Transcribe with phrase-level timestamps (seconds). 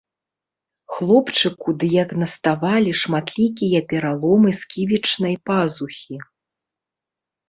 [0.93, 6.15] Хлопчыку дыягнаставалі шматлікія пераломы сківічнай пазухі.